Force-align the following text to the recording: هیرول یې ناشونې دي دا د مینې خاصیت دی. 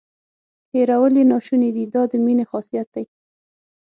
هیرول 0.73 1.13
یې 1.19 1.25
ناشونې 1.31 1.69
دي 1.75 1.83
دا 1.93 2.01
د 2.11 2.13
مینې 2.25 2.45
خاصیت 2.51 2.87
دی. 2.95 3.05